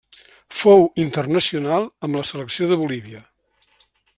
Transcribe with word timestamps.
Fou 0.59 0.81
internacional 1.03 1.85
amb 2.07 2.19
la 2.21 2.25
selecció 2.33 2.71
de 2.73 2.79
Bolívia. 2.85 3.23